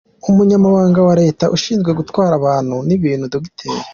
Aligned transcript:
Umunyamabanga 0.29 0.99
wa 1.07 1.13
Leta 1.21 1.45
ushinzwe 1.55 1.91
gutwara 1.99 2.33
abantu 2.39 2.75
n’ibintu 2.87 3.25
Dr. 3.33 3.75